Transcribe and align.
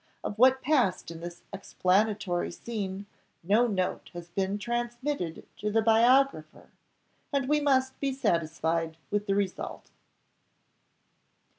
Of 0.23 0.35
what 0.39 0.63
passed 0.63 1.11
in 1.11 1.19
this 1.21 1.43
explanatory 1.53 2.49
scene 2.51 3.05
no 3.43 3.67
note 3.67 4.09
has 4.13 4.31
been 4.31 4.57
transmitted 4.57 5.45
to 5.57 5.69
the 5.71 5.83
biographer, 5.83 6.71
and 7.31 7.47
we 7.47 7.59
must 7.59 7.99
be 7.99 8.11
satisfied 8.11 8.97
with 9.11 9.27
the 9.27 9.35
result. 9.35 9.91